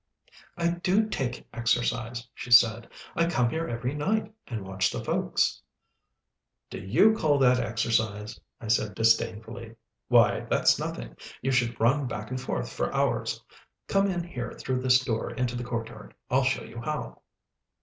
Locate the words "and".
4.47-4.65, 12.31-12.41